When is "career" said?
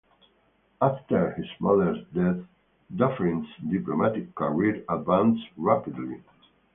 4.33-4.83